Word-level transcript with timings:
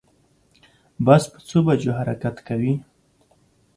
بس 1.05 1.23
په 1.31 1.39
څو 1.47 1.57
بجو 1.65 1.91
حرکت 1.99 2.35
کوی 2.47 2.73